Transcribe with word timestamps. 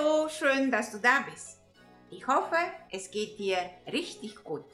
Hallo, 0.00 0.28
schön, 0.28 0.70
dass 0.70 0.92
du 0.92 0.98
da 0.98 1.24
bist. 1.30 1.58
Ich 2.10 2.26
hoffe, 2.26 2.56
es 2.90 3.10
geht 3.10 3.38
dir 3.38 3.58
richtig 3.92 4.42
gut. 4.42 4.64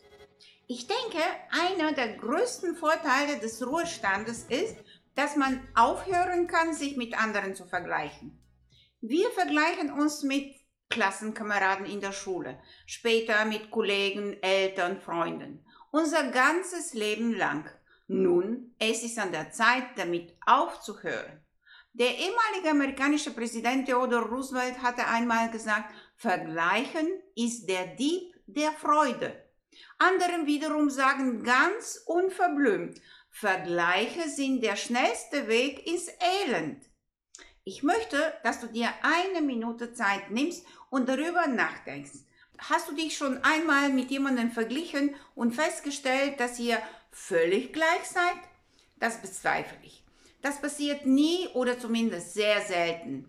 Ich 0.69 0.87
denke, 0.87 1.23
einer 1.51 1.93
der 1.93 2.17
größten 2.17 2.77
Vorteile 2.77 3.39
des 3.39 3.67
Ruhestandes 3.67 4.45
ist, 4.45 4.77
dass 5.17 5.37
man 5.37 5.67
aufhören 5.75 6.47
kann, 6.47 6.75
sich 6.75 6.97
mit 6.97 7.19
anderen 7.21 7.57
zu 7.57 7.67
vergleichen. 7.67 8.41
Wir 9.01 9.29
vergleichen 9.31 9.91
uns 9.91 10.23
mit 10.23 10.55
Klassenkameraden 10.91 11.87
in 11.87 12.01
der 12.01 12.13
Schule, 12.13 12.61
später 12.87 13.47
mit 13.47 13.71
Kollegen, 13.71 14.41
Eltern, 14.43 15.01
Freunden. 15.01 15.65
Unser 15.91 16.31
ganzes 16.31 16.95
Leben 16.95 17.35
lang. 17.35 17.69
Nun, 18.07 18.75
es 18.79 19.03
ist 19.03 19.19
an 19.19 19.33
der 19.33 19.51
Zeit, 19.51 19.87
damit 19.97 20.37
aufzuhören. 20.47 21.45
Der 21.99 22.15
ehemalige 22.15 22.73
amerikanische 22.73 23.31
Präsident 23.31 23.87
Theodore 23.87 24.27
Roosevelt 24.27 24.83
hatte 24.83 25.07
einmal 25.07 25.51
gesagt, 25.51 25.95
Vergleichen 26.17 27.09
ist 27.35 27.67
der 27.71 27.87
Dieb 27.87 28.35
der 28.47 28.71
Freude. 28.73 29.43
Andere 29.97 30.45
wiederum 30.45 30.91
sagen 30.91 31.43
ganz 31.43 32.03
unverblümt, 32.05 33.01
Vergleiche 33.31 34.29
sind 34.29 34.63
der 34.63 34.77
schnellste 34.77 35.49
Weg 35.49 35.87
ins 35.87 36.09
Elend. 36.45 36.85
Ich 37.65 37.83
möchte, 37.83 38.35
dass 38.43 38.61
du 38.61 38.67
dir 38.67 38.91
eine 39.01 39.41
Minute 39.41 39.95
Zeit 39.95 40.31
nimmst 40.31 40.67
und 40.91 41.09
darüber 41.09 41.47
nachdenkst. 41.47 42.27
Hast 42.59 42.91
du 42.91 42.95
dich 42.95 43.17
schon 43.17 43.43
einmal 43.43 43.89
mit 43.89 44.11
jemandem 44.11 44.51
verglichen 44.51 45.15
und 45.35 45.55
festgestellt, 45.55 46.41
dass 46.41 46.59
ihr 46.59 46.79
völlig 47.11 47.73
gleich 47.73 48.05
seid? 48.05 48.37
Das 48.99 49.23
bezweifle 49.23 49.79
ich. 49.83 50.06
Das 50.47 50.61
passiert 50.61 51.07
nie 51.07 51.49
oder 51.55 51.77
zumindest 51.77 52.35
sehr 52.35 52.61
selten. 52.61 53.29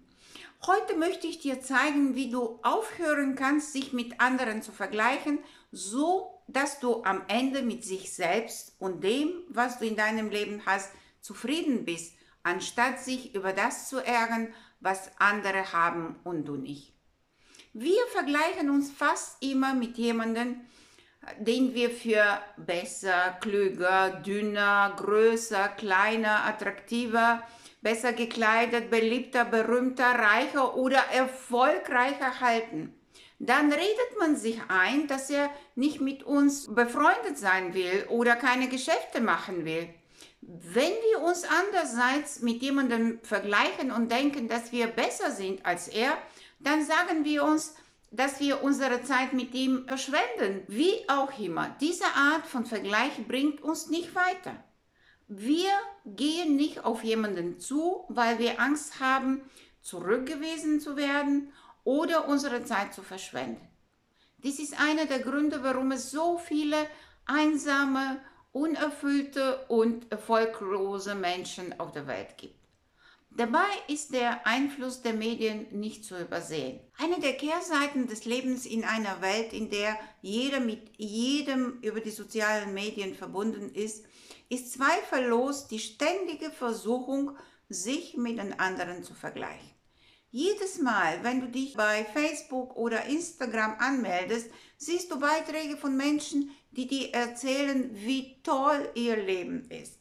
Heute 0.67 0.95
möchte 0.95 1.25
ich 1.25 1.39
dir 1.39 1.59
zeigen, 1.63 2.13
wie 2.13 2.30
du 2.30 2.59
aufhören 2.62 3.34
kannst, 3.34 3.73
sich 3.73 3.91
mit 3.91 4.21
anderen 4.21 4.62
zu 4.62 4.71
vergleichen, 4.71 5.39
so 5.72 6.44
dass 6.47 6.80
du 6.80 7.03
am 7.06 7.23
Ende 7.28 7.64
mit 7.64 7.83
sich 7.83 8.14
selbst 8.14 8.75
und 8.78 9.03
dem, 9.03 9.31
was 9.50 9.80
du 9.80 9.88
in 9.88 9.95
deinem 9.95 10.30
Leben 10.30 10.61
hast, 10.67 10.91
zufrieden 11.19 11.86
bist, 11.86 12.14
anstatt 12.44 13.00
sich 13.00 13.34
über 13.34 13.52
das 13.52 13.89
zu 13.89 13.97
ärgern, 13.97 14.53
was 14.80 15.09
andere 15.17 15.73
haben 15.73 16.19
und 16.23 16.45
du 16.45 16.56
nicht. 16.56 16.94
Wir 17.73 18.06
vergleichen 18.11 18.69
uns 18.69 18.91
fast 18.91 19.41
immer 19.41 19.73
mit 19.73 19.97
jemandem, 19.97 20.61
den 21.39 21.73
wir 21.73 21.89
für 21.89 22.39
besser, 22.57 23.37
klüger, 23.41 24.21
dünner, 24.25 24.93
größer, 24.97 25.69
kleiner, 25.69 26.45
attraktiver, 26.45 27.43
besser 27.81 28.13
gekleidet, 28.13 28.89
beliebter, 28.89 29.45
berühmter, 29.45 30.05
reicher 30.05 30.75
oder 30.75 30.99
erfolgreicher 31.13 32.39
halten. 32.39 32.93
Dann 33.39 33.71
redet 33.71 34.19
man 34.19 34.35
sich 34.35 34.59
ein, 34.67 35.07
dass 35.07 35.29
er 35.29 35.49
nicht 35.75 36.01
mit 36.01 36.23
uns 36.23 36.73
befreundet 36.73 37.38
sein 37.38 37.73
will 37.73 38.05
oder 38.09 38.35
keine 38.35 38.67
Geschäfte 38.67 39.21
machen 39.21 39.63
will. 39.63 39.89
Wenn 40.41 40.93
wir 41.09 41.21
uns 41.21 41.43
andererseits 41.43 42.41
mit 42.41 42.61
jemandem 42.61 43.19
vergleichen 43.21 43.91
und 43.91 44.11
denken, 44.11 44.47
dass 44.47 44.71
wir 44.71 44.88
besser 44.88 45.31
sind 45.31 45.65
als 45.65 45.88
er, 45.88 46.17
dann 46.59 46.83
sagen 46.83 47.25
wir 47.25 47.43
uns, 47.43 47.75
dass 48.11 48.39
wir 48.39 48.63
unsere 48.63 49.03
Zeit 49.03 49.33
mit 49.33 49.53
ihm 49.53 49.88
verschwenden. 49.88 50.63
Wie 50.67 51.08
auch 51.09 51.38
immer, 51.39 51.75
diese 51.81 52.05
Art 52.05 52.45
von 52.45 52.66
Vergleich 52.66 53.27
bringt 53.27 53.61
uns 53.61 53.89
nicht 53.89 54.16
weiter. 54.16 54.63
Wir 55.27 55.69
gehen 56.05 56.55
nicht 56.55 56.85
auf 56.85 57.03
jemanden 57.03 57.59
zu, 57.59 58.05
weil 58.08 58.39
wir 58.39 58.61
Angst 58.61 59.00
haben, 59.02 59.41
zurückgewiesen 59.81 60.80
zu 60.80 60.95
werden 60.95 61.52
oder 61.83 62.28
unsere 62.28 62.63
Zeit 62.63 62.94
zu 62.94 63.02
verschwenden. 63.02 63.67
Dies 64.38 64.59
ist 64.59 64.80
einer 64.80 65.05
der 65.05 65.19
Gründe, 65.19 65.63
warum 65.63 65.91
es 65.91 66.11
so 66.11 66.38
viele 66.38 66.78
einsame, 67.25 68.22
unerfüllte 68.52 69.66
und 69.68 70.12
erfolglose 70.12 71.16
Menschen 71.16 71.79
auf 71.79 71.91
der 71.91 72.07
Welt 72.07 72.38
gibt. 72.38 72.66
Dabei 73.38 73.70
ist 73.88 74.16
der 74.16 74.48
Einfluss 74.48 75.03
der 75.03 75.14
Medien 75.14 75.68
nicht 75.70 76.03
zu 76.03 76.20
übersehen. 76.20 76.80
Eine 76.98 77.20
der 77.20 77.34
Kehrseiten 77.34 78.08
des 78.08 78.25
Lebens 78.25 78.66
in 78.66 78.84
einer 78.84 79.22
Welt, 79.22 79.53
in 79.53 79.70
der 79.70 79.96
jeder 80.24 80.59
mit 80.59 80.90
jedem 80.98 81.78
über 81.84 82.00
die 82.00 82.09
sozialen 82.09 82.74
Medien 82.74 83.14
verbunden 83.14 83.72
ist, 83.75 84.06
ist 84.50 84.74
zweifellos 84.74 85.68
die 85.68 85.78
ständige 85.78 86.50
Versuchung, 86.50 87.38
sich 87.70 88.18
mit 88.18 88.40
den 88.40 88.59
anderen 88.59 89.03
zu 89.03 89.14
vergleichen. 89.14 89.69
Jedes 90.31 90.80
Mal, 90.80 91.24
wenn 91.24 91.40
du 91.40 91.48
dich 91.48 91.75
bei 91.75 92.06
Facebook 92.06 92.75
oder 92.75 93.06
Instagram 93.06 93.75
anmeldest, 93.78 94.50
siehst 94.78 95.12
du 95.12 95.19
Beiträge 95.19 95.78
von 95.78 95.96
Menschen, 95.96 96.50
die 96.72 96.88
dir 96.88 97.14
erzählen, 97.14 97.92
wie 97.94 98.42
toll 98.42 98.90
ihr 98.96 99.18
Leben 99.18 99.69
ist. 99.69 99.97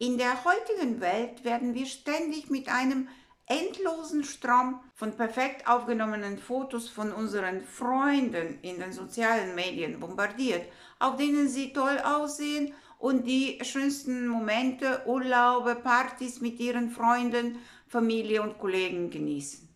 In 0.00 0.16
der 0.16 0.44
heutigen 0.44 1.00
Welt 1.00 1.42
werden 1.42 1.74
wir 1.74 1.86
ständig 1.86 2.50
mit 2.50 2.68
einem 2.68 3.08
endlosen 3.46 4.22
Strom 4.22 4.78
von 4.94 5.16
perfekt 5.16 5.66
aufgenommenen 5.66 6.38
Fotos 6.38 6.88
von 6.88 7.12
unseren 7.12 7.64
Freunden 7.64 8.60
in 8.62 8.78
den 8.78 8.92
sozialen 8.92 9.56
Medien 9.56 9.98
bombardiert, 9.98 10.62
auf 11.00 11.16
denen 11.16 11.48
sie 11.48 11.72
toll 11.72 11.98
aussehen 11.98 12.74
und 13.00 13.26
die 13.26 13.58
schönsten 13.62 14.28
Momente, 14.28 15.02
Urlaube, 15.04 15.74
Partys 15.74 16.40
mit 16.40 16.60
ihren 16.60 16.90
Freunden, 16.90 17.58
Familie 17.88 18.42
und 18.42 18.56
Kollegen 18.60 19.10
genießen. 19.10 19.68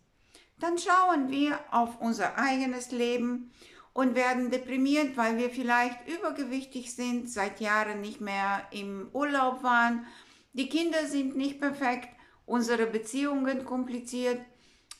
Dann 0.57 0.77
schauen 0.77 1.31
wir 1.31 1.59
auf 1.69 1.99
unser 1.99 2.37
eigenes 2.37 2.91
Leben 2.91 3.51
und 3.93 4.15
werden 4.15 4.49
deprimiert, 4.49 5.15
weil 5.17 5.37
wir 5.37 5.49
vielleicht 5.49 6.07
übergewichtig 6.07 6.93
sind, 6.93 7.29
seit 7.29 7.59
Jahren 7.59 8.01
nicht 8.01 8.21
mehr 8.21 8.67
im 8.71 9.09
Urlaub 9.13 9.63
waren. 9.63 10.05
Die 10.53 10.67
Kinder 10.67 11.05
sind 11.05 11.35
nicht 11.35 11.59
perfekt, 11.59 12.09
unsere 12.45 12.87
Beziehungen 12.87 13.65
kompliziert 13.65 14.41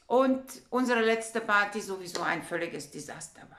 und 0.08 0.44
unsere 0.70 1.02
letzte 1.02 1.42
Party 1.42 1.82
sowieso 1.82 2.22
ein 2.22 2.44
völliges 2.44 2.92
Desaster 2.92 3.42
war. 3.42 3.58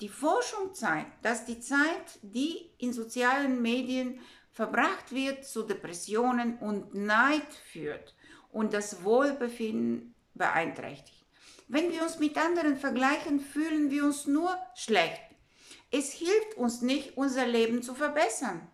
Die 0.00 0.08
Forschung 0.08 0.74
zeigt, 0.74 1.24
dass 1.24 1.44
die 1.44 1.60
Zeit, 1.60 2.18
die 2.22 2.70
in 2.78 2.92
sozialen 2.92 3.60
Medien 3.60 4.20
verbracht 4.50 5.12
wird, 5.12 5.44
zu 5.44 5.62
Depressionen 5.62 6.56
und 6.58 6.94
Neid 6.94 7.52
führt 7.72 8.14
und 8.50 8.72
das 8.72 9.04
Wohlbefinden 9.04 10.14
beeinträchtigt. 10.34 11.19
Wenn 11.72 11.92
wir 11.92 12.02
uns 12.02 12.18
mit 12.18 12.36
anderen 12.36 12.76
vergleichen, 12.76 13.38
fühlen 13.38 13.92
wir 13.92 14.04
uns 14.04 14.26
nur 14.26 14.58
schlecht. 14.74 15.22
Es 15.92 16.10
hilft 16.10 16.56
uns 16.56 16.82
nicht, 16.82 17.16
unser 17.16 17.46
Leben 17.46 17.80
zu 17.80 17.94
verbessern. 17.94 18.66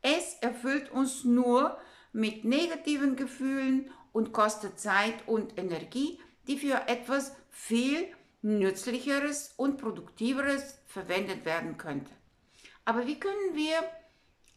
Es 0.00 0.36
erfüllt 0.40 0.92
uns 0.92 1.24
nur 1.24 1.76
mit 2.12 2.44
negativen 2.44 3.16
Gefühlen 3.16 3.90
und 4.12 4.32
kostet 4.32 4.78
Zeit 4.78 5.26
und 5.26 5.58
Energie, 5.58 6.20
die 6.46 6.56
für 6.56 6.86
etwas 6.86 7.34
viel 7.50 8.06
nützlicheres 8.42 9.52
und 9.56 9.78
produktiveres 9.78 10.78
verwendet 10.86 11.44
werden 11.44 11.76
könnte. 11.78 12.12
Aber 12.84 13.08
wie 13.08 13.18
können 13.18 13.54
wir 13.54 13.74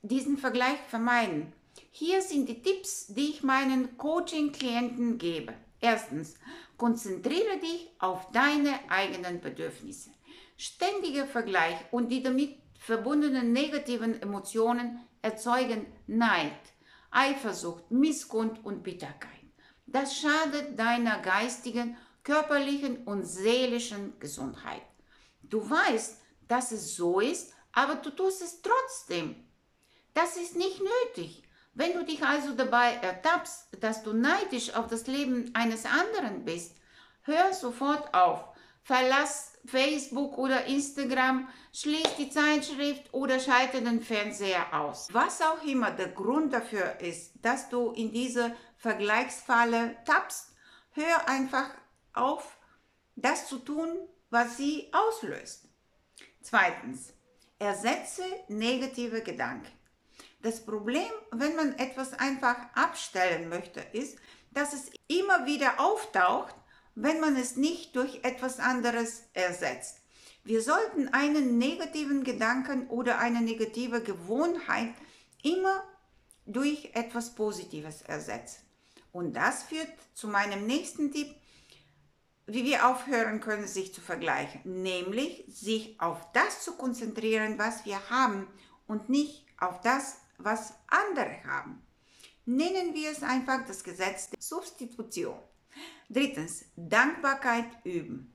diesen 0.03 0.37
Vergleich 0.37 0.77
vermeiden? 0.89 1.53
Hier 1.89 2.21
sind 2.21 2.49
die 2.49 2.61
Tipps, 2.61 3.07
die 3.07 3.31
ich 3.31 3.41
meinen 3.41 3.97
Coaching-Klienten 3.97 5.17
gebe. 5.17 5.55
Erstens, 5.81 6.35
konzentriere 6.77 7.59
dich 7.59 7.89
auf 7.99 8.31
deine 8.31 8.79
eigenen 8.89 9.39
Bedürfnisse. 9.39 10.11
Ständiger 10.57 11.25
Vergleich 11.25 11.77
und 11.91 12.09
die 12.09 12.21
damit 12.21 12.57
verbundenen 12.79 13.53
negativen 13.53 14.21
Emotionen 14.21 14.99
erzeugen 15.21 15.85
Neid, 16.07 16.59
Eifersucht, 17.11 17.91
Missgunst 17.91 18.63
und 18.63 18.83
Bitterkeit. 18.83 19.29
Das 19.85 20.17
schadet 20.17 20.77
deiner 20.77 21.19
geistigen, 21.19 21.97
körperlichen 22.23 23.05
und 23.05 23.23
seelischen 23.23 24.19
Gesundheit. 24.19 24.83
Du 25.43 25.67
weißt, 25.67 26.21
dass 26.47 26.71
es 26.71 26.95
so 26.95 27.19
ist, 27.19 27.53
aber 27.71 27.95
du 27.95 28.11
tust 28.11 28.41
es 28.41 28.61
trotzdem. 28.61 29.35
Das 30.13 30.37
ist 30.37 30.55
nicht 30.55 30.81
nötig. 30.81 31.43
Wenn 31.73 31.93
du 31.93 32.03
dich 32.03 32.23
also 32.23 32.53
dabei 32.53 32.93
ertappst, 32.95 33.67
dass 33.79 34.03
du 34.03 34.13
neidisch 34.13 34.73
auf 34.73 34.87
das 34.87 35.07
Leben 35.07 35.51
eines 35.53 35.85
anderen 35.85 36.45
bist, 36.45 36.75
hör 37.23 37.53
sofort 37.53 38.13
auf. 38.13 38.43
Verlass 38.83 39.53
Facebook 39.65 40.37
oder 40.37 40.65
Instagram, 40.65 41.47
schließ 41.73 42.15
die 42.17 42.29
Zeitschrift 42.29 43.13
oder 43.13 43.39
schalte 43.39 43.81
den 43.81 44.01
Fernseher 44.01 44.73
aus. 44.73 45.09
Was 45.11 45.41
auch 45.41 45.63
immer 45.63 45.91
der 45.91 46.09
Grund 46.09 46.53
dafür 46.53 46.99
ist, 46.99 47.33
dass 47.41 47.69
du 47.69 47.91
in 47.91 48.11
diese 48.11 48.55
Vergleichsfalle 48.77 49.95
tappst, 50.05 50.55
hör 50.91 51.29
einfach 51.29 51.69
auf, 52.13 52.57
das 53.15 53.47
zu 53.47 53.59
tun, 53.59 53.89
was 54.29 54.57
sie 54.57 54.91
auslöst. 54.91 55.67
Zweitens, 56.41 57.13
ersetze 57.59 58.23
negative 58.47 59.21
Gedanken. 59.21 59.78
Das 60.41 60.65
Problem, 60.65 61.09
wenn 61.31 61.55
man 61.55 61.77
etwas 61.77 62.13
einfach 62.13 62.55
abstellen 62.73 63.49
möchte, 63.49 63.81
ist, 63.91 64.17
dass 64.51 64.73
es 64.73 64.89
immer 65.07 65.45
wieder 65.45 65.79
auftaucht, 65.79 66.55
wenn 66.95 67.19
man 67.19 67.35
es 67.35 67.55
nicht 67.55 67.95
durch 67.95 68.23
etwas 68.23 68.59
anderes 68.59 69.23
ersetzt. 69.33 69.99
Wir 70.43 70.61
sollten 70.61 71.09
einen 71.09 71.57
negativen 71.57 72.23
Gedanken 72.23 72.87
oder 72.87 73.19
eine 73.19 73.41
negative 73.41 74.01
Gewohnheit 74.01 74.93
immer 75.43 75.83
durch 76.45 76.89
etwas 76.93 77.35
Positives 77.35 78.01
ersetzen. 78.01 78.61
Und 79.11 79.33
das 79.33 79.63
führt 79.63 79.91
zu 80.13 80.27
meinem 80.27 80.65
nächsten 80.65 81.11
Tipp, 81.11 81.35
wie 82.47 82.63
wir 82.63 82.87
aufhören 82.87 83.41
können, 83.41 83.67
sich 83.67 83.93
zu 83.93 84.01
vergleichen, 84.01 84.61
nämlich 84.81 85.45
sich 85.47 85.99
auf 85.99 86.31
das 86.33 86.63
zu 86.63 86.73
konzentrieren, 86.77 87.59
was 87.59 87.85
wir 87.85 88.09
haben 88.09 88.47
und 88.87 89.09
nicht 89.09 89.45
auf 89.59 89.81
das, 89.81 90.17
was 90.39 90.73
andere 90.87 91.43
haben. 91.45 91.81
Nennen 92.45 92.93
wir 92.93 93.11
es 93.11 93.21
einfach 93.21 93.65
das 93.67 93.83
Gesetz 93.83 94.29
der 94.29 94.41
Substitution. 94.41 95.37
Drittens, 96.09 96.65
Dankbarkeit 96.75 97.67
üben. 97.83 98.33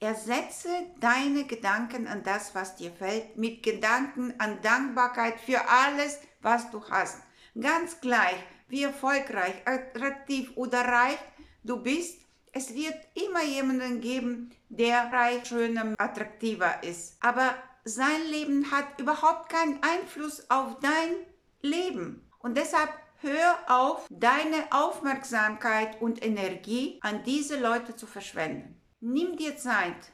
Ersetze 0.00 0.70
deine 0.98 1.44
Gedanken 1.44 2.08
an 2.08 2.22
das, 2.24 2.54
was 2.54 2.76
dir 2.76 2.90
fällt, 2.90 3.36
mit 3.36 3.62
Gedanken 3.62 4.34
an 4.38 4.60
Dankbarkeit 4.62 5.38
für 5.38 5.68
alles, 5.68 6.18
was 6.40 6.70
du 6.70 6.82
hast. 6.88 7.18
Ganz 7.60 8.00
gleich, 8.00 8.42
wie 8.68 8.82
erfolgreich, 8.84 9.54
attraktiv 9.66 10.50
oder 10.56 10.80
reich 10.80 11.18
du 11.62 11.76
bist, 11.76 12.18
es 12.52 12.74
wird 12.74 12.96
immer 13.14 13.42
jemanden 13.42 14.00
geben, 14.00 14.50
der 14.68 15.12
reich, 15.12 15.46
schöner, 15.46 15.94
attraktiver 15.98 16.82
ist. 16.82 17.16
Aber 17.20 17.54
sein 17.84 18.22
Leben 18.30 18.70
hat 18.70 19.00
überhaupt 19.00 19.48
keinen 19.50 19.82
Einfluss 19.82 20.48
auf 20.50 20.78
dein 20.80 21.14
Leben. 21.62 22.28
Und 22.40 22.56
deshalb 22.56 22.90
hör 23.20 23.56
auf, 23.68 24.06
deine 24.10 24.70
Aufmerksamkeit 24.70 26.02
und 26.02 26.24
Energie 26.24 26.98
an 27.02 27.22
diese 27.24 27.58
Leute 27.58 27.94
zu 27.94 28.06
verschwenden. 28.06 28.80
Nimm 29.00 29.36
dir 29.36 29.56
Zeit, 29.56 30.12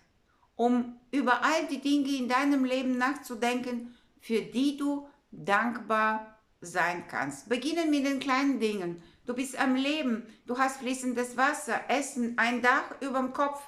um 0.57 1.01
über 1.11 1.43
all 1.43 1.67
die 1.67 1.81
Dinge 1.81 2.17
in 2.17 2.29
deinem 2.29 2.65
Leben 2.65 2.99
nachzudenken, 2.99 3.97
für 4.21 4.43
die 4.43 4.77
du 4.77 5.09
dankbar 5.31 6.39
sein 6.61 7.07
kannst. 7.09 7.49
Beginnen 7.49 7.91
mit 7.91 8.07
den 8.07 8.21
kleinen 8.21 8.61
Dingen. 8.61 9.03
Du 9.27 9.35
bist 9.35 9.59
am 9.59 9.77
Leben, 9.77 10.27
du 10.47 10.59
hast 10.59 10.79
fließendes 10.79 11.37
Wasser, 11.37 11.81
Essen, 11.89 12.37
ein 12.39 12.63
Dach 12.63 12.95
über 13.01 13.19
dem 13.19 13.33
Kopf. 13.33 13.61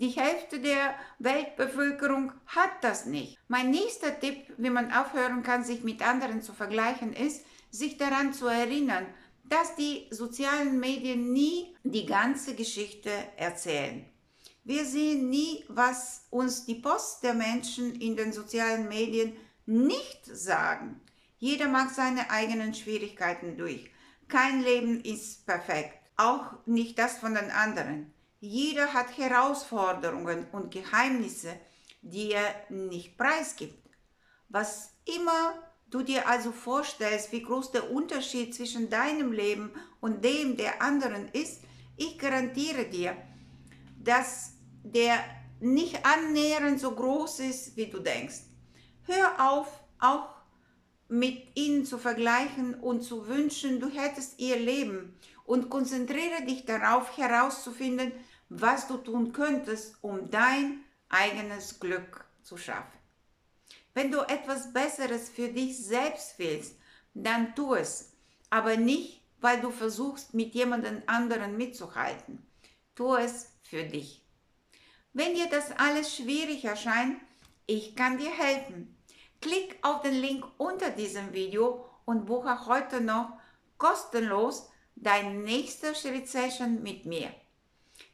Die 0.00 0.10
Hälfte 0.10 0.60
der 0.60 0.94
Weltbevölkerung 1.18 2.30
hat 2.46 2.70
das 2.82 3.06
nicht. 3.06 3.36
Mein 3.48 3.70
nächster 3.70 4.20
Tipp, 4.20 4.54
wie 4.56 4.70
man 4.70 4.92
aufhören 4.92 5.42
kann, 5.42 5.64
sich 5.64 5.82
mit 5.82 6.06
anderen 6.06 6.40
zu 6.40 6.52
vergleichen, 6.52 7.12
ist, 7.12 7.44
sich 7.72 7.96
daran 7.96 8.32
zu 8.32 8.46
erinnern, 8.46 9.06
dass 9.42 9.74
die 9.74 10.06
sozialen 10.12 10.78
Medien 10.78 11.32
nie 11.32 11.74
die 11.82 12.06
ganze 12.06 12.54
Geschichte 12.54 13.10
erzählen. 13.36 14.08
Wir 14.62 14.84
sehen 14.84 15.30
nie, 15.30 15.64
was 15.68 16.28
uns 16.30 16.64
die 16.64 16.76
Post 16.76 17.24
der 17.24 17.34
Menschen 17.34 18.00
in 18.00 18.14
den 18.14 18.32
sozialen 18.32 18.88
Medien 18.88 19.36
nicht 19.66 20.24
sagen. 20.26 21.00
Jeder 21.38 21.66
macht 21.66 21.96
seine 21.96 22.30
eigenen 22.30 22.72
Schwierigkeiten 22.72 23.56
durch. 23.56 23.90
Kein 24.28 24.62
Leben 24.62 25.00
ist 25.00 25.44
perfekt, 25.44 25.98
auch 26.16 26.52
nicht 26.66 27.00
das 27.00 27.18
von 27.18 27.34
den 27.34 27.50
anderen. 27.50 28.12
Jeder 28.40 28.92
hat 28.94 29.16
Herausforderungen 29.16 30.46
und 30.52 30.70
Geheimnisse, 30.70 31.58
die 32.02 32.32
er 32.32 32.54
nicht 32.68 33.18
preisgibt. 33.18 33.88
Was 34.48 34.94
immer 35.04 35.54
du 35.90 36.02
dir 36.02 36.28
also 36.28 36.52
vorstellst, 36.52 37.32
wie 37.32 37.42
groß 37.42 37.72
der 37.72 37.90
Unterschied 37.90 38.54
zwischen 38.54 38.90
deinem 38.90 39.32
Leben 39.32 39.72
und 40.00 40.24
dem 40.24 40.56
der 40.56 40.80
anderen 40.80 41.28
ist, 41.28 41.62
ich 41.96 42.18
garantiere 42.18 42.84
dir, 42.84 43.16
dass 43.98 44.52
der 44.84 45.18
nicht 45.60 46.04
annähernd 46.06 46.78
so 46.78 46.92
groß 46.92 47.40
ist, 47.40 47.76
wie 47.76 47.86
du 47.86 47.98
denkst. 47.98 48.42
Hör 49.02 49.50
auf, 49.50 49.66
auch 49.98 50.28
mit 51.08 51.56
ihnen 51.56 51.84
zu 51.86 51.98
vergleichen 51.98 52.74
und 52.74 53.02
zu 53.02 53.26
wünschen, 53.26 53.80
du 53.80 53.88
hättest 53.88 54.38
ihr 54.38 54.56
Leben 54.56 55.18
und 55.44 55.70
konzentriere 55.70 56.44
dich 56.46 56.66
darauf 56.66 57.16
herauszufinden, 57.16 58.12
was 58.50 58.86
du 58.86 58.98
tun 58.98 59.32
könntest, 59.32 59.96
um 60.02 60.30
dein 60.30 60.84
eigenes 61.08 61.80
Glück 61.80 62.26
zu 62.42 62.56
schaffen. 62.56 62.98
Wenn 63.94 64.10
du 64.10 64.20
etwas 64.20 64.72
Besseres 64.72 65.28
für 65.28 65.48
dich 65.48 65.78
selbst 65.78 66.38
willst, 66.38 66.76
dann 67.14 67.54
tu 67.54 67.74
es, 67.74 68.12
aber 68.50 68.76
nicht, 68.76 69.22
weil 69.40 69.60
du 69.60 69.70
versuchst, 69.70 70.34
mit 70.34 70.54
jemandem 70.54 71.02
anderen 71.06 71.56
mitzuhalten. 71.56 72.46
Tu 72.94 73.14
es 73.14 73.52
für 73.62 73.84
dich. 73.84 74.22
Wenn 75.12 75.34
dir 75.34 75.48
das 75.48 75.72
alles 75.72 76.14
schwierig 76.14 76.64
erscheint, 76.64 77.18
ich 77.66 77.96
kann 77.96 78.18
dir 78.18 78.30
helfen. 78.30 78.97
Klick 79.40 79.78
auf 79.82 80.02
den 80.02 80.14
Link 80.14 80.44
unter 80.56 80.90
diesem 80.90 81.32
Video 81.32 81.84
und 82.04 82.26
buche 82.26 82.66
heute 82.66 83.00
noch 83.00 83.32
kostenlos 83.76 84.70
deine 84.96 85.34
nächste 85.34 85.94
Schritt-Session 85.94 86.82
mit 86.82 87.06
mir. 87.06 87.30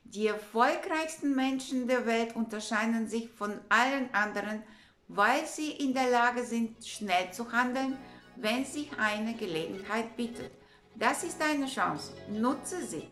Die 0.04 0.26
erfolgreichsten 0.26 1.34
Menschen 1.34 1.88
der 1.88 2.06
Welt 2.06 2.36
unterscheiden 2.36 3.08
sich 3.08 3.30
von 3.30 3.58
allen 3.68 4.12
anderen, 4.12 4.62
weil 5.08 5.46
sie 5.46 5.72
in 5.72 5.94
der 5.94 6.10
Lage 6.10 6.44
sind, 6.44 6.84
schnell 6.86 7.32
zu 7.32 7.50
handeln, 7.50 7.98
wenn 8.36 8.64
sich 8.64 8.90
eine 8.98 9.34
Gelegenheit 9.34 10.16
bietet. 10.16 10.52
Das 10.94 11.24
ist 11.24 11.40
deine 11.40 11.66
Chance. 11.66 12.12
Nutze 12.28 12.84
sie. 12.86 13.08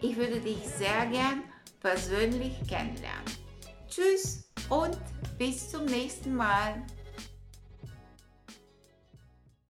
Ich 0.00 0.16
würde 0.16 0.40
dich 0.40 0.66
sehr 0.66 1.06
gern 1.06 1.44
persönlich 1.80 2.58
kennenlernen. 2.66 3.24
Tschüss 3.88 4.48
und 4.68 4.98
bis 5.38 5.70
zum 5.70 5.84
nächsten 5.84 6.34
Mal. 6.34 6.82